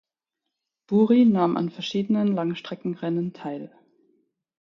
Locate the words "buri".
0.87-1.25